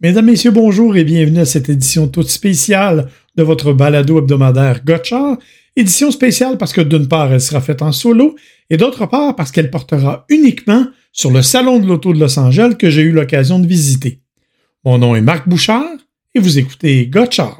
[0.00, 5.36] Mesdames, Messieurs, bonjour et bienvenue à cette édition toute spéciale de votre balado hebdomadaire Gotcha.
[5.74, 8.36] Édition spéciale parce que d'une part, elle sera faite en solo
[8.70, 12.76] et d'autre part parce qu'elle portera uniquement sur le Salon de l'Auto de Los Angeles
[12.78, 14.20] que j'ai eu l'occasion de visiter.
[14.84, 15.96] Mon nom est Marc Bouchard
[16.32, 17.56] et vous écoutez Gotcha.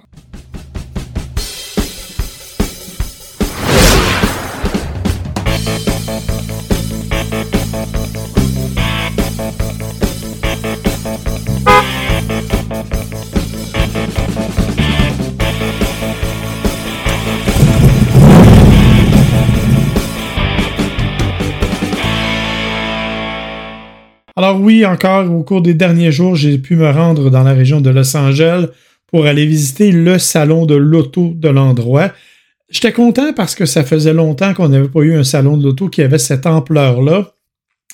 [24.39, 27.81] Alors oui, encore au cours des derniers jours, j'ai pu me rendre dans la région
[27.81, 28.67] de Los Angeles
[29.09, 32.12] pour aller visiter le salon de l'auto de l'endroit.
[32.70, 35.89] J'étais content parce que ça faisait longtemps qu'on n'avait pas eu un salon de l'auto
[35.89, 37.34] qui avait cette ampleur-là.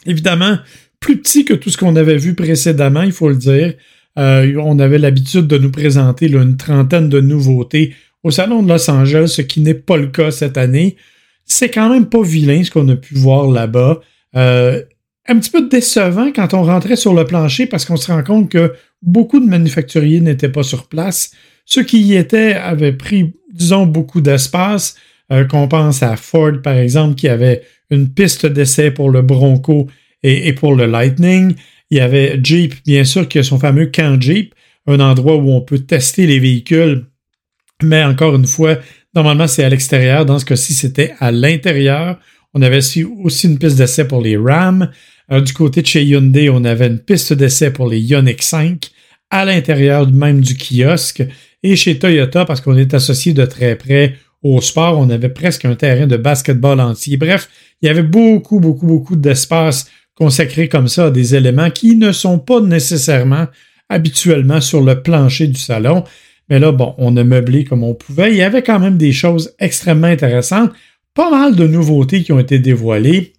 [0.04, 0.58] Évidemment,
[1.00, 3.72] plus petit que tout ce qu'on avait vu précédemment, il faut le dire.
[4.18, 8.90] Euh, on avait l'habitude de nous présenter une trentaine de nouveautés au Salon de Los
[8.90, 10.96] Angeles, ce qui n'est pas le cas cette année.
[11.46, 14.02] C'est quand même pas vilain ce qu'on a pu voir là-bas.
[14.36, 14.82] Euh,
[15.26, 18.50] un petit peu décevant quand on rentrait sur le plancher parce qu'on se rend compte
[18.50, 21.30] que beaucoup de manufacturiers n'étaient pas sur place.
[21.64, 24.96] Ceux qui y étaient avaient pris, disons, beaucoup d'espace.
[25.32, 29.88] Euh, qu'on pense à Ford, par exemple, qui avait une piste d'essai pour le Bronco
[30.22, 31.54] et, pour le Lightning.
[31.90, 34.54] Il y avait Jeep, bien sûr, qui a son fameux camp Jeep,
[34.86, 37.06] un endroit où on peut tester les véhicules.
[37.82, 38.76] Mais encore une fois,
[39.14, 40.26] normalement, c'est à l'extérieur.
[40.26, 42.18] Dans ce cas-ci, c'était à l'intérieur.
[42.52, 44.90] On avait aussi une piste d'essai pour les Ram.
[45.32, 48.90] Euh, du côté de chez Hyundai, on avait une piste d'essai pour les Ioniq 5
[49.30, 51.22] à l'intérieur même du kiosque.
[51.62, 55.64] Et chez Toyota, parce qu'on est associé de très près au sport, on avait presque
[55.64, 57.16] un terrain de basketball entier.
[57.16, 57.48] Bref,
[57.80, 62.12] il y avait beaucoup, beaucoup, beaucoup d'espace consacré comme ça à des éléments qui ne
[62.12, 63.46] sont pas nécessairement
[63.88, 66.04] habituellement sur le plancher du salon.
[66.50, 68.30] Mais là, bon, on a meublé comme on pouvait.
[68.30, 70.72] Il y avait quand même des choses extrêmement intéressantes.
[71.14, 73.32] Pas mal de nouveautés qui ont été dévoilées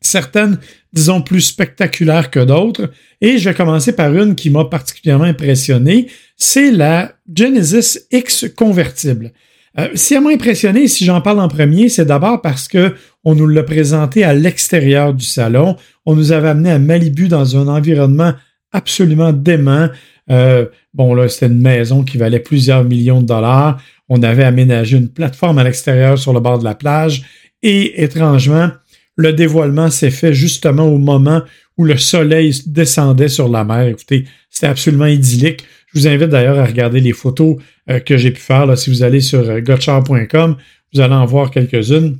[0.00, 0.58] certaines,
[0.92, 2.90] disons, plus spectaculaires que d'autres.
[3.20, 9.32] Et je vais commencer par une qui m'a particulièrement impressionné, c'est la Genesis X convertible.
[9.78, 13.34] Euh, si elle m'a impressionné, si j'en parle en premier, c'est d'abord parce que on
[13.34, 15.76] nous l'a présenté à l'extérieur du salon.
[16.06, 18.32] On nous avait amené à Malibu dans un environnement
[18.72, 19.88] absolument dément.
[20.30, 23.80] Euh, bon, là, c'était une maison qui valait plusieurs millions de dollars.
[24.08, 27.22] On avait aménagé une plateforme à l'extérieur sur le bord de la plage.
[27.62, 28.70] Et étrangement,
[29.16, 31.42] le dévoilement s'est fait justement au moment
[31.76, 33.88] où le soleil descendait sur la mer.
[33.88, 35.64] Écoutez, c'était absolument idyllique.
[35.92, 37.56] Je vous invite d'ailleurs à regarder les photos
[37.88, 38.76] euh, que j'ai pu faire.
[38.76, 39.60] Si vous allez sur euh,
[40.92, 42.18] vous allez en voir quelques-unes.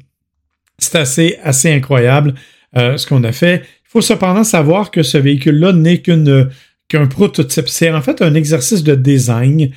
[0.79, 0.97] C'est
[1.43, 2.35] assez, incroyable
[2.77, 3.63] euh, ce qu'on a fait.
[3.65, 7.69] Il faut cependant savoir que ce véhicule-là n'est qu'un prototype.
[7.69, 9.71] C'est en fait un exercice de design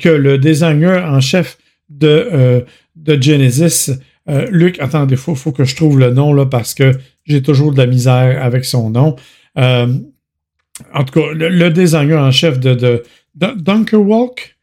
[0.00, 2.64] que le designer en chef de
[3.06, 3.92] Genesis
[4.30, 6.92] euh, Luc, attendez, il faut, que je trouve le nom là parce que
[7.24, 9.16] j'ai toujours de la misère avec son nom.
[9.58, 9.98] Euh,
[10.94, 13.02] en tout cas, le, designer en chef de, de,
[13.34, 14.56] Dunkerwalk,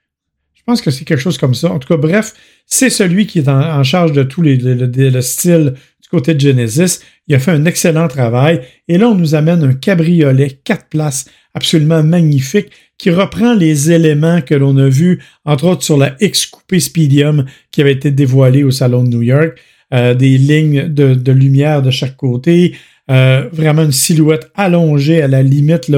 [0.53, 1.71] je pense que c'est quelque chose comme ça.
[1.71, 2.33] En tout cas, bref,
[2.65, 6.99] c'est celui qui est en, charge de tout les, le, style du côté de Genesis.
[7.27, 8.61] Il a fait un excellent travail.
[8.87, 14.41] Et là, on nous amène un cabriolet quatre places absolument magnifique qui reprend les éléments
[14.41, 18.63] que l'on a vus, entre autres sur la X Coupé Speedium qui avait été dévoilée
[18.63, 19.59] au Salon de New York.
[19.93, 22.75] Euh, des lignes de, lumière de chaque côté,
[23.09, 25.89] euh, vraiment une silhouette allongée à la limite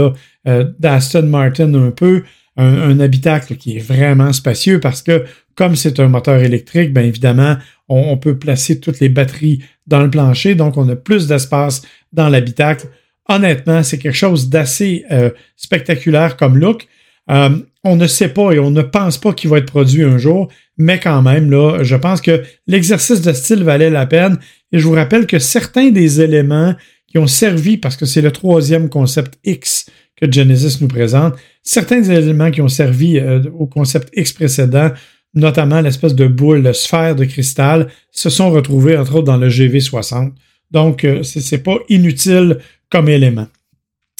[0.47, 2.21] euh, d'Aston Martin un peu,
[2.55, 5.23] un, habitacle qui est vraiment spacieux parce que
[5.55, 7.57] comme c'est un moteur électrique, bien évidemment,
[7.87, 11.81] on, peut placer toutes les batteries dans le plancher, donc on a plus d'espace
[12.13, 12.89] dans l'habitacle
[13.29, 16.87] honnêtement, c'est quelque chose d'assez euh, spectaculaire comme look.
[17.29, 17.49] Euh,
[17.83, 20.49] on ne sait pas et on ne pense pas qu'il va être produit un jour,
[20.77, 24.37] mais quand même, là, je pense que l'exercice de style valait la peine.
[24.71, 26.75] Et je vous rappelle que certains des éléments
[27.07, 32.01] qui ont servi, parce que c'est le troisième concept X que Genesis nous présente, certains
[32.01, 34.91] des éléments qui ont servi euh, au concept X précédent,
[35.33, 39.49] notamment l'espèce de boule, de sphère de cristal, se sont retrouvés entre autres dans le
[39.49, 40.31] GV60.
[40.71, 43.47] Donc, c'est pas inutile comme élément.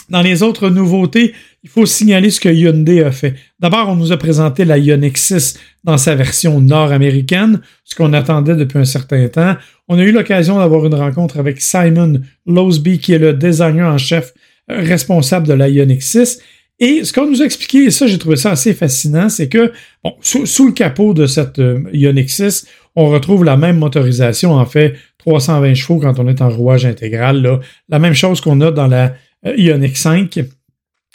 [0.10, 3.36] Dans les autres nouveautés, il faut signaler ce que Hyundai a fait.
[3.60, 8.56] D'abord, on nous a présenté la Ioniq 6 dans sa version nord-américaine, ce qu'on attendait
[8.56, 9.56] depuis un certain temps.
[9.88, 13.98] On a eu l'occasion d'avoir une rencontre avec Simon Losby, qui est le designer en
[13.98, 14.34] chef
[14.72, 16.42] euh, responsable de la Ioniq 6.
[16.80, 19.74] Et ce qu'on nous a expliqué, et ça j'ai trouvé ça assez fascinant, c'est que
[20.22, 22.66] sous, le capot de cette euh, Ioniq 6,
[22.96, 24.96] on retrouve la même motorisation, en fait,
[25.30, 27.60] 320 chevaux quand on est en rouage intégral.
[27.88, 29.14] La même chose qu'on a dans la
[29.46, 30.40] euh, Ioniq 5.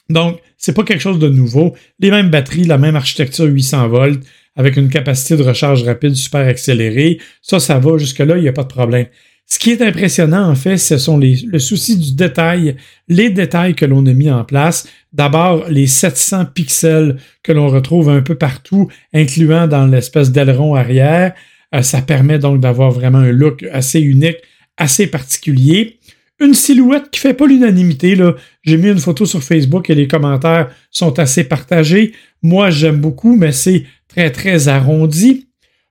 [0.09, 1.75] Donc, c'est pas quelque chose de nouveau.
[1.99, 4.23] Les mêmes batteries, la même architecture 800 volts,
[4.57, 7.19] avec une capacité de recharge rapide super accélérée.
[7.43, 9.07] Ça, ça va jusque-là, il n'y a pas de problème.
[9.47, 12.77] Ce qui est impressionnant, en fait, ce sont les, le souci du détail,
[13.09, 14.89] les détails que l'on a mis en place.
[15.13, 21.35] D'abord, les 700 pixels que l'on retrouve un peu partout, incluant dans l'espèce d'aileron arrière.
[21.75, 24.37] Euh, ça permet donc d'avoir vraiment un look assez unique,
[24.77, 25.99] assez particulier.
[26.41, 28.17] Une silhouette qui fait pas l'unanimité.
[28.63, 32.13] J'ai mis une photo sur Facebook et les commentaires sont assez partagés.
[32.43, 35.49] Moi, j'aime beaucoup, mais c'est très, très arrondi.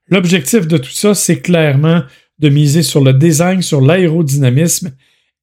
[0.08, 2.02] L'objectif de tout ça, c'est clairement
[2.38, 4.92] de miser sur le design, sur l'aérodynamisme.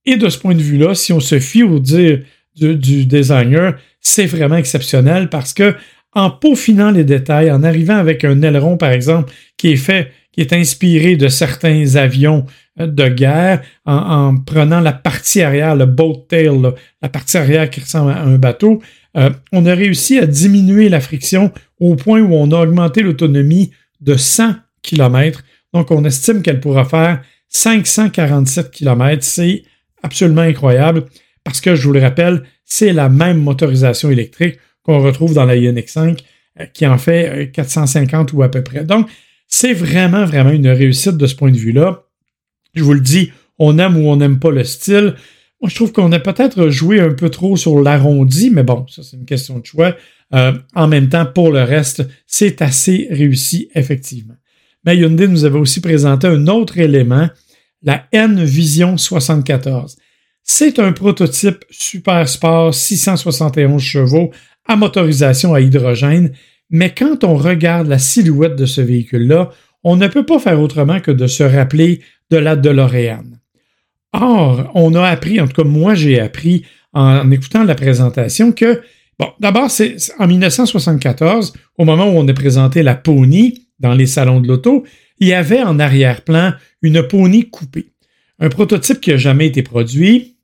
[0.05, 2.21] Et de ce point de vue-là, si on se fie au dire
[2.55, 5.75] du, designer, c'est vraiment exceptionnel parce que
[6.13, 10.41] en peaufinant les détails, en arrivant avec un aileron, par exemple, qui est fait, qui
[10.41, 12.45] est inspiré de certains avions
[12.79, 16.49] euh, de guerre, en, prenant la partie arrière, le boat tail,
[17.01, 18.81] la partie arrière qui ressemble à un bateau,
[19.17, 23.71] euh, on a réussi à diminuer la friction au point où on a augmenté l'autonomie
[23.99, 25.43] de 100 km
[25.73, 29.23] donc, on estime qu'elle pourra faire 547 km.
[29.23, 29.63] C'est
[30.03, 31.05] absolument incroyable
[31.43, 35.55] parce que, je vous le rappelle, c'est la même motorisation électrique qu'on retrouve dans la
[35.55, 36.23] Ioniq 5
[36.59, 38.83] euh, qui en fait 450 euh, ou à peu près.
[38.83, 39.09] Donc,
[39.51, 42.07] c'est vraiment, vraiment une réussite de ce point de vue-là.
[42.73, 45.13] Je vous le dis, on aime ou on n'aime pas le style.
[45.61, 49.03] Moi, je trouve qu'on a peut-être joué un peu trop sur l'arrondi, mais bon, ça,
[49.03, 49.95] c'est une question de choix.
[50.33, 54.33] Euh, en même temps, pour le reste, c'est assez réussi, effectivement
[54.85, 57.29] mais Hyundai nous avait aussi présenté un autre élément,
[57.83, 59.97] la N-Vision 74.
[60.43, 64.31] C'est un prototype super sport 671 chevaux
[64.67, 66.33] à motorisation à hydrogène,
[66.71, 69.51] mais quand on regarde la silhouette de ce véhicule-là,
[69.83, 73.25] on ne peut pas faire autrement que de se rappeler de la DeLorean.
[74.13, 78.81] Or, on a appris, en tout cas moi j'ai appris en écoutant la présentation que,
[79.19, 84.05] bon, d'abord c'est en 1974, au moment où on a présenté la Pony, dans les
[84.05, 84.85] salons de l'auto,
[85.19, 87.91] il y avait en arrière-plan une Pony coupée.
[88.39, 90.35] Un prototype qui n'a jamais été produit.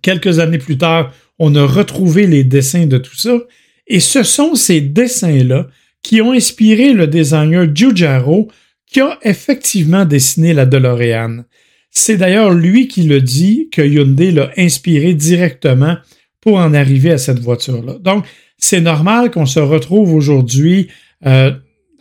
[0.00, 3.38] Quelques années plus tard, on a retrouvé les dessins de tout ça.
[3.86, 5.68] Et ce sont ces dessins-là
[6.02, 8.48] qui ont inspiré le designer Giugiaro
[8.86, 11.44] qui a effectivement dessiné la DeLorean.
[11.90, 15.96] C'est d'ailleurs lui qui le dit que Hyundai l'a inspiré directement
[16.40, 17.98] pour en arriver à cette voiture-là.
[18.00, 18.24] Donc,
[18.58, 20.88] c'est normal qu'on se retrouve aujourd'hui
[21.26, 21.52] euh,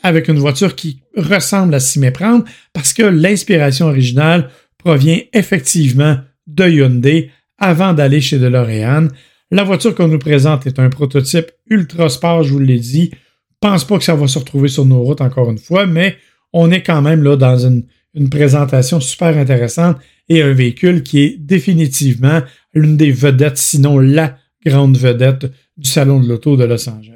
[0.04, 6.18] avec une voiture qui ressemble à s'y méprendre parce que l'inspiration originale provient effectivement
[6.48, 9.08] de Hyundai avant d'aller chez DeLorean.
[9.52, 13.12] La voiture qu'on nous présente est un prototype ultra sport, je vous l'ai dit.
[13.60, 16.16] Pense pas que ça va se retrouver sur nos routes encore une fois, mais
[16.54, 17.84] on est quand même là dans une,
[18.30, 22.42] présentation super intéressante et un véhicule qui est définitivement
[22.74, 27.16] l'une des vedettes, sinon la grande vedette du Salon de l'Auto de Los Angeles.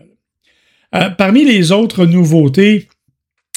[0.93, 2.87] Euh, parmi les autres nouveautés,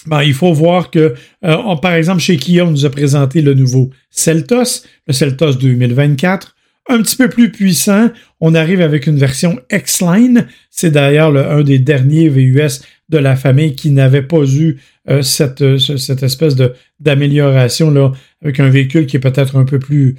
[0.06, 1.14] ben, il faut voir que,
[1.44, 6.56] euh, par exemple, chez Kia, on nous a présenté le nouveau Celtos, le Celtos 2024,
[6.88, 8.10] un petit peu plus puissant.
[8.40, 10.46] On arrive avec une version X-Line.
[10.70, 15.78] C'est d'ailleurs un des derniers VUS de la famille qui n'avait pas eu euh, cette,
[15.78, 16.56] cette espèce
[17.00, 18.12] d'amélioration là
[18.42, 20.16] avec un véhicule qui est peut-être un peu plus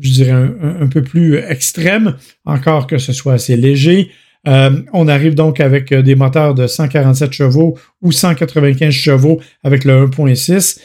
[0.00, 4.10] je dirais un, peu plus extrême, encore que ce soit assez léger.
[4.48, 9.84] Euh, on arrive donc avec euh, des moteurs de 147 chevaux ou 195 chevaux avec
[9.84, 10.80] le 1.6.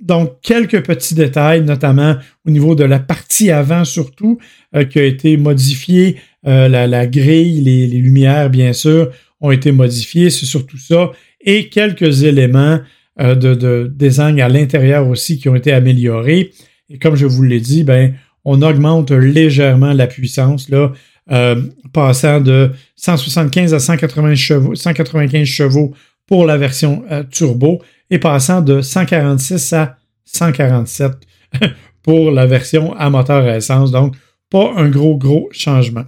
[0.00, 4.38] Euh, donc, quelques petits détails, notamment au niveau de la partie avant surtout,
[4.90, 6.16] qui a été modifiée.
[6.44, 9.10] La, grille, les, lumières, bien sûr,
[9.40, 10.30] ont été modifiées.
[10.30, 11.10] C'est surtout ça.
[11.40, 12.80] Et quelques éléments
[13.18, 16.52] de, de, design à l'intérieur aussi qui ont été améliorés.
[16.90, 20.68] Et comme je vous l'ai dit, ben, on augmente légèrement la puissance.
[20.68, 20.92] Là.
[21.32, 21.60] Euh,
[21.92, 25.92] passant de 175 à 180 chevaux, 195 chevaux
[26.26, 31.12] pour la version euh, turbo et passant de 146 à 147
[32.02, 33.90] pour la version à moteur à essence.
[33.90, 34.14] Donc,
[34.50, 36.04] pas un gros, gros changement.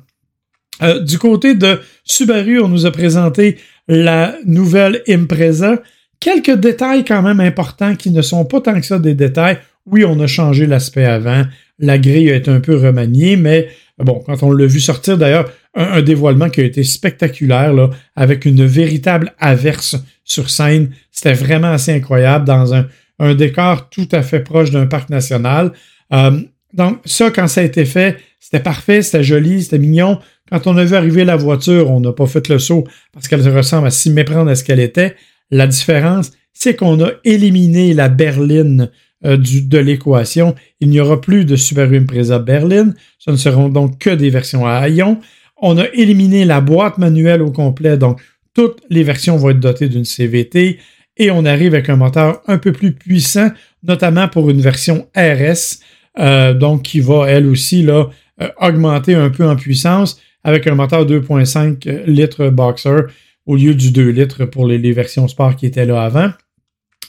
[0.83, 3.59] Euh, du côté de Subaru, on nous a présenté
[3.89, 5.83] la nouvelle Impreza.
[6.21, 9.59] Quelques détails quand même importants qui ne sont pas tant que ça des détails.
[9.87, 11.45] Oui, on a changé l'aspect avant.
[11.79, 16.03] La grille été un peu remaniée, mais Bon, quand on l'a vu sortir, d'ailleurs, un,
[16.03, 20.91] dévoilement qui a été spectaculaire, là, avec une véritable averse sur scène.
[21.11, 22.87] C'était vraiment assez incroyable dans un,
[23.35, 25.73] décor tout à fait proche d'un parc national.
[26.13, 26.41] Euh,
[26.73, 30.21] donc, ça, quand ça a été fait, c'était parfait, c'était joli, c'était mignon.
[30.51, 33.47] Quand on a vu arriver la voiture, on n'a pas fait le saut parce qu'elle
[33.49, 35.17] ressemble à s'y méprendre à ce qu'elle était.
[35.51, 38.91] La différence, c'est qu'on a éliminé la berline
[39.25, 40.55] euh, de l'équation.
[40.81, 42.95] Il n'y aura plus de Subaru Impreza Berlin.
[43.19, 45.19] Ce ne seront donc que des versions à haillons.
[45.61, 48.21] On a éliminé la boîte manuelle au complet, donc
[48.55, 50.79] toutes les versions vont être dotées d'une CVT
[51.17, 53.51] et on arrive avec un moteur un peu plus puissant,
[53.83, 55.81] notamment pour une version RS,
[56.19, 58.09] euh, donc qui va elle aussi là,
[58.41, 63.03] euh, augmenter un peu en puissance avec un moteur 2.5 litres Boxer
[63.47, 66.31] au lieu du 2 litres pour les, versions Sport qui étaient là avant.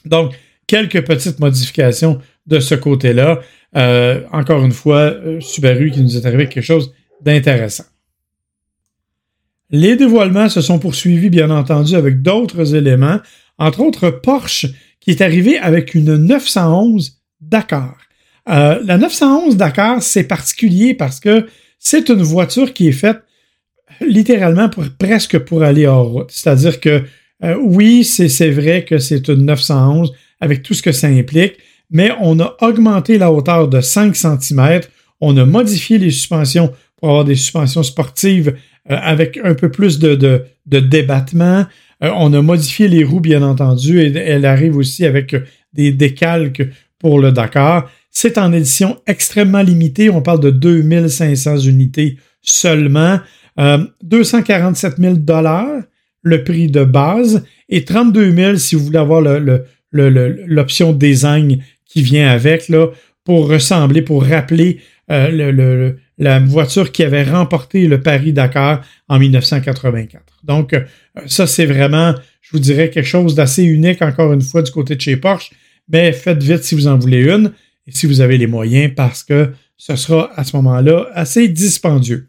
[0.06, 0.34] Donc,
[0.66, 3.42] quelques petites modifications de ce côté-là.
[3.76, 7.86] Euh, encore une fois, Subaru qui nous est arrivé quelque chose d'intéressant.
[9.72, 13.20] Les dévoilements se sont poursuivis, bien entendu, avec d'autres éléments,
[13.58, 14.68] entre autres Porsche,
[15.00, 17.98] qui est arrivé avec une 911 Dakar.
[18.50, 21.46] Euh, la 911 Dakar, c'est particulier parce que
[21.78, 23.22] c'est une voiture qui est faite
[24.02, 26.32] littéralement pour, presque pour aller hors route.
[26.32, 27.04] C'est-à-dire que
[27.44, 30.12] euh, oui, c'est vrai que c'est une 911
[30.42, 31.58] avec tout ce que ça implique,
[31.92, 34.82] mais on a augmenté la hauteur de 5 cm,
[35.22, 38.56] on a modifié les suspensions pour avoir des suspensions sportives
[38.96, 41.66] avec un peu plus de, de, de débattement.
[42.04, 45.36] Euh, on a modifié les roues, bien entendu, et elle arrive aussi avec
[45.74, 46.68] des décalques
[46.98, 47.90] pour le Dakar.
[48.12, 50.10] C'est en édition extrêmement limitée.
[50.10, 53.20] On parle de 2500 unités seulement.
[54.04, 55.82] 247 000 dollars
[56.22, 59.22] le prix de base et 32 000 si vous voulez avoir
[59.92, 62.88] l'option design qui vient avec là,
[63.24, 64.80] pour ressembler, pour rappeler
[65.12, 70.22] euh, la voiture qui avait remporté le Paris-Dakar en 1984.
[70.44, 70.82] Donc, euh,
[71.26, 74.96] ça, c'est vraiment, je vous dirais, quelque chose d'assez unique, encore une fois, du côté
[74.96, 75.52] de chez Porsche.
[75.88, 77.54] Mais faites vite si vous en voulez une
[77.88, 82.28] et si vous avez les moyens, parce que ce sera à ce moment-là assez dispendieux.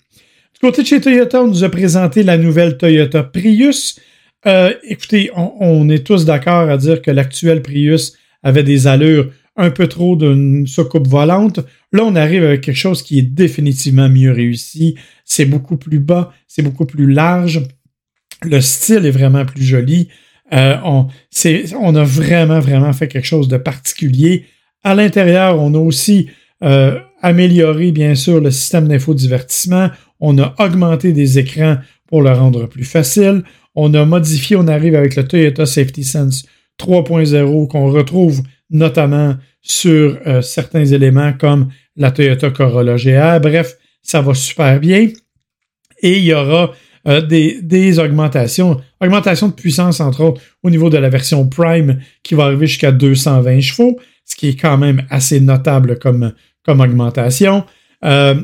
[0.54, 3.98] Du côté de chez Toyota, on nous a présenté la nouvelle Toyota Prius.
[4.46, 9.30] Euh, écoutez, on, est tous d'accord à dire que l'actuel Prius avait des allures
[9.60, 11.60] un peu trop d'une soucoupe volante.
[11.92, 14.96] Là, on arrive avec quelque chose qui est définitivement mieux réussi.
[15.24, 17.62] C'est beaucoup plus bas, c'est beaucoup plus large.
[18.42, 20.08] Le style est vraiment plus joli.
[20.52, 24.46] Euh, on, a vraiment, vraiment fait quelque chose de particulier.
[24.82, 26.28] À l'intérieur, on a aussi
[26.64, 29.90] euh, amélioré, bien sûr, le système d'infodivertissement.
[30.18, 31.76] On a augmenté des écrans
[32.08, 33.42] pour le rendre plus facile.
[33.74, 36.46] On a modifié, on arrive avec le Toyota Safety Sense
[36.80, 43.40] 3.0 qu'on retrouve notamment sur euh, certains éléments comme la Toyota Corolla GR.
[43.40, 45.08] Bref, ça va super bien.
[46.02, 46.72] Et il y aura
[47.06, 52.34] euh, des, augmentations, augmentation de puissance, entre autres, au niveau de la version Prime qui
[52.34, 56.32] va arriver jusqu'à 220 chevaux, ce qui est quand même assez notable comme,
[56.64, 57.64] comme augmentation.
[58.04, 58.34] Euh,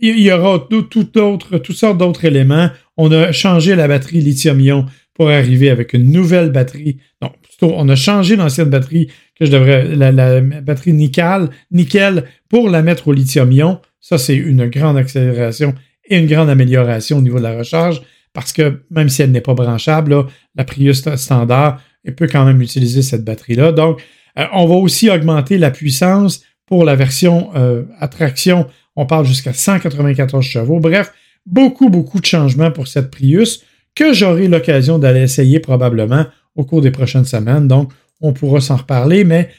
[0.00, 2.70] il y aura tout, toutes sortes d'autres éléments.
[2.96, 6.98] On a changé la batterie lithium-ion pour arriver avec une nouvelle batterie.
[7.20, 12.70] Non, plutôt, on a changé l'ancienne batterie que je devrais, la, batterie nickel, nickel pour
[12.70, 13.80] la mettre au lithium-ion.
[14.00, 15.74] Ça, c'est une grande accélération
[16.08, 18.02] et une grande amélioration au niveau de la recharge
[18.32, 22.60] parce que même si elle n'est pas branchable, la Prius standard elle peut quand même
[22.60, 23.72] utiliser cette batterie-là.
[23.72, 24.02] Donc,
[24.38, 28.66] euh, on va aussi augmenter la puissance pour la version euh, attraction.
[28.96, 30.80] On parle jusqu'à 194 chevaux.
[30.80, 31.12] Bref,
[31.46, 36.80] beaucoup, beaucoup de changements pour cette Prius que j'aurai l'occasion d'aller essayer probablement au cours
[36.80, 37.68] des prochaines semaines.
[37.68, 39.50] Donc, on pourra s'en reparler, mais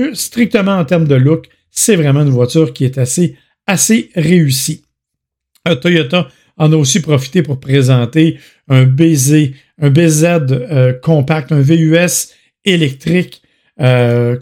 [0.00, 4.82] euh, strictement en termes de look, c'est vraiment une voiture qui est assez, assez réussie.
[5.68, 8.38] Euh, Toyota en a aussi profité pour présenter
[8.68, 12.32] un BZ, un BZ euh, compact, un VUS
[12.64, 13.42] électrique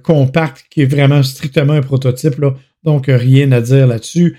[0.02, 2.34] compact qui est vraiment strictement un prototype.
[2.84, 4.36] Donc, rien à dire là-dessus.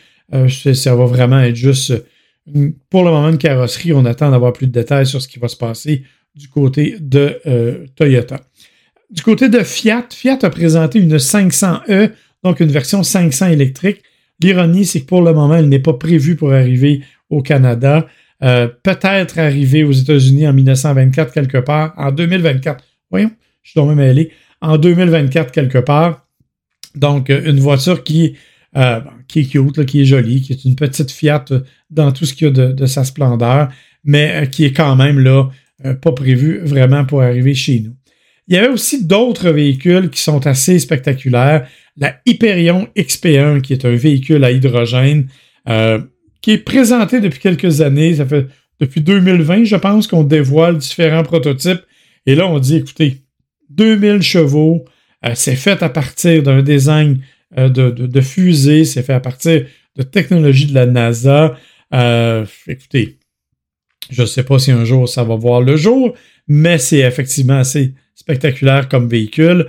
[0.55, 1.93] ça va vraiment être juste,
[2.89, 3.93] pour le moment, une carrosserie.
[3.93, 6.03] On attend d'avoir plus de détails sur ce qui va se passer
[6.35, 7.41] du côté de
[7.95, 8.39] Toyota.
[9.09, 12.11] Du côté de Fiat, Fiat a présenté une 500e,
[12.43, 14.01] donc une version 500 électrique
[14.41, 18.07] L'ironie, c'est que pour le moment, elle n'est pas prévue pour arriver au Canada.
[18.43, 22.83] Euh, peut-être arriver aux États-Unis en 1924 quelque part, en 2024.
[23.11, 23.31] Voyons,
[23.61, 24.31] je suis même allé.
[24.61, 26.25] En 2024 quelque part.
[26.95, 28.35] Donc, euh, une voiture qui,
[28.75, 28.99] euh,
[29.31, 31.45] qui est cute, qui est jolie, qui est une petite Fiat
[31.89, 33.69] dans tout ce qu'il y a de, sa splendeur,
[34.03, 35.49] mais qui est quand même là,
[36.01, 37.95] pas prévue vraiment pour arriver chez nous.
[38.47, 43.85] Il y avait aussi d'autres véhicules qui sont assez spectaculaires la Hyperion XP1, qui est
[43.85, 45.27] un véhicule à hydrogène,
[45.69, 46.01] euh,
[46.41, 48.15] qui est présenté depuis quelques années.
[48.15, 48.47] Ça fait
[48.79, 51.81] depuis 2020, je pense, qu'on dévoile différents prototypes.
[52.25, 53.17] Et là, on dit, écoutez,
[53.69, 54.85] 2000 chevaux,
[55.25, 57.19] euh, c'est fait à partir d'un design
[57.57, 59.65] euh, de, fusée, c'est fait à partir
[59.95, 61.57] de technologie de la NASA.
[62.67, 63.17] écoutez,
[64.09, 66.13] je ne sais pas si un jour ça va voir le jour,
[66.47, 69.67] mais c'est effectivement assez spectaculaire comme véhicule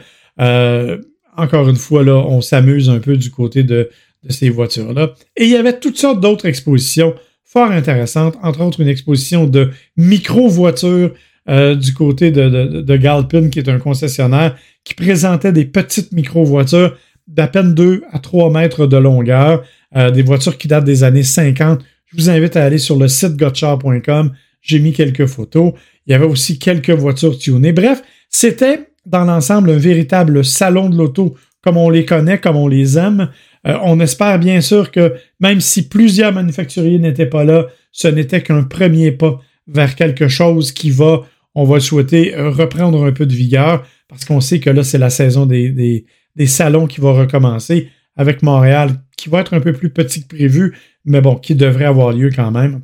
[1.37, 3.91] encore une fois, là, on s'amuse un peu du côté de,
[4.29, 5.15] ces voitures-là.
[5.37, 7.13] Et il y avait toutes sortes d'autres expositions
[7.45, 11.13] fort intéressantes, entre autres une exposition de micro-voitures
[11.49, 12.49] euh, du côté de,
[12.83, 18.19] de, Galpin, qui est un concessionnaire, qui présentait des petites micro-voitures d'à peine 2 à
[18.19, 19.63] 3 mètres de longueur,
[19.97, 21.81] euh, des voitures qui datent des années 50.
[22.07, 24.33] Je vous invite à aller sur le site gotchar.com.
[24.61, 25.73] J'ai mis quelques photos.
[26.07, 27.73] Il y avait aussi quelques voitures tunées.
[27.73, 32.69] Bref, c'était dans l'ensemble un véritable salon de l'auto comme on les connaît, comme on
[32.69, 33.31] les aime.
[33.67, 38.43] Euh, on espère bien sûr que même si plusieurs manufacturiers n'étaient pas là, ce n'était
[38.43, 41.23] qu'un premier pas vers quelque chose qui va,
[41.55, 44.99] on va souhaiter, euh, reprendre un peu de vigueur parce qu'on sait que là, c'est
[44.99, 46.05] la saison des,
[46.47, 50.77] salons qui va recommencer avec Montréal, qui va être un peu plus petit que prévu,
[51.05, 52.81] mais bon, qui devrait avoir lieu quand même.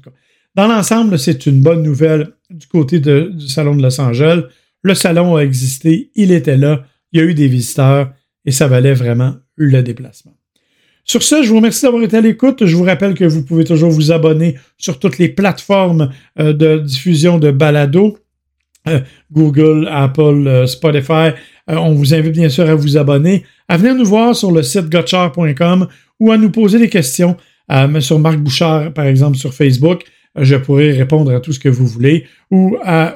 [0.55, 4.43] Dans l'ensemble, c'est une bonne nouvelle du côté du Salon de Los Angeles.
[4.83, 8.12] Le salon a existé, il était là, il y a eu des visiteurs
[8.45, 10.35] et ça valait vraiment le déplacement.
[11.05, 12.67] Sur ce, je vous remercie d'avoir été à l'écoute.
[12.67, 16.78] Je vous rappelle que vous pouvez toujours vous abonner sur toutes les plateformes euh, de
[16.78, 18.19] diffusion de balado.
[18.87, 19.00] Euh,
[19.33, 20.67] Google, Apple,
[21.70, 24.62] euh, on vous invite bien sûr à vous abonner, à venir nous voir sur le
[24.62, 25.88] site gotchar.com
[26.20, 27.37] ou à nous poser des questions
[28.00, 30.02] sur Marc Bouchard, par exemple, sur Facebook.
[30.37, 33.14] je pourrai répondre à tout ce que vous voulez ou à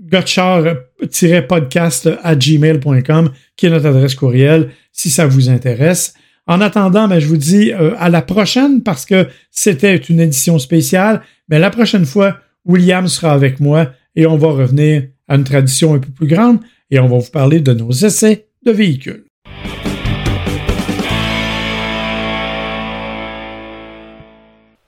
[0.00, 6.14] gotchar-podcast à gmail.com, qui est notre adresse courriel, si ça vous intéresse.
[6.46, 10.58] En attendant, ben, je vous dis euh, à la prochaine parce que c'était une édition
[10.58, 11.20] spéciale.
[11.48, 15.94] Mais la prochaine fois, William sera avec moi et on va revenir à une tradition
[15.94, 16.60] un peu plus grande
[16.90, 19.24] et on va vous parler de nos essais de véhicules.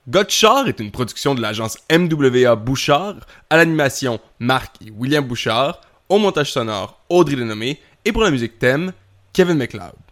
[0.08, 3.14] Gotchard est une production de l'agence MWA Bouchard,
[3.48, 8.58] à l'animation Marc et William Bouchard, au montage sonore Audrey Lenomé et pour la musique
[8.58, 8.92] thème
[9.32, 10.09] Kevin McLeod.